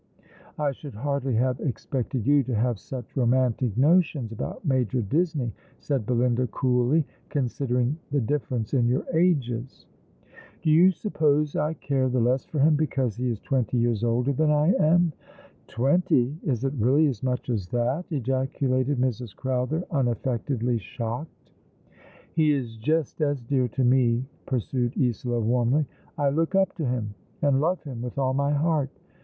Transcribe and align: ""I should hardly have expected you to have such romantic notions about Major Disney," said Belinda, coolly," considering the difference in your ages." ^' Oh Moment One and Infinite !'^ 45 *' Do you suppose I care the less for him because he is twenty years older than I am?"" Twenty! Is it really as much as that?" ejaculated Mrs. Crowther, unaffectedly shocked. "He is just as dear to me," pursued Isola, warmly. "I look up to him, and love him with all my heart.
""I 0.57 0.71
should 0.71 0.95
hardly 0.95 1.35
have 1.35 1.59
expected 1.59 2.25
you 2.25 2.41
to 2.45 2.55
have 2.55 2.79
such 2.79 3.15
romantic 3.15 3.77
notions 3.77 4.31
about 4.31 4.65
Major 4.65 5.03
Disney," 5.03 5.53
said 5.77 6.07
Belinda, 6.07 6.47
coolly," 6.47 7.05
considering 7.29 7.95
the 8.09 8.19
difference 8.19 8.73
in 8.73 8.87
your 8.87 9.05
ages." 9.13 9.15
^' 9.15 9.15
Oh 9.15 9.21
Moment 9.45 9.45
One 9.45 9.53
and 9.61 9.61
Infinite 9.61 9.63
!'^ 9.61 9.63
45 10.57 10.61
*' 10.61 10.61
Do 10.63 10.69
you 10.71 10.91
suppose 10.91 11.55
I 11.55 11.73
care 11.75 12.09
the 12.09 12.19
less 12.19 12.45
for 12.45 12.57
him 12.57 12.75
because 12.75 13.15
he 13.15 13.29
is 13.29 13.39
twenty 13.41 13.77
years 13.77 14.03
older 14.03 14.33
than 14.33 14.49
I 14.49 14.73
am?"" 14.79 15.13
Twenty! 15.67 16.35
Is 16.43 16.63
it 16.63 16.73
really 16.79 17.05
as 17.05 17.21
much 17.21 17.51
as 17.51 17.67
that?" 17.67 18.05
ejaculated 18.09 18.97
Mrs. 18.99 19.35
Crowther, 19.35 19.83
unaffectedly 19.91 20.79
shocked. 20.79 21.51
"He 22.33 22.53
is 22.53 22.75
just 22.77 23.21
as 23.21 23.43
dear 23.43 23.67
to 23.67 23.83
me," 23.83 24.25
pursued 24.47 24.99
Isola, 24.99 25.39
warmly. 25.39 25.85
"I 26.17 26.29
look 26.31 26.55
up 26.55 26.73
to 26.77 26.85
him, 26.87 27.13
and 27.43 27.61
love 27.61 27.83
him 27.83 28.01
with 28.01 28.17
all 28.17 28.33
my 28.33 28.51
heart. 28.51 28.89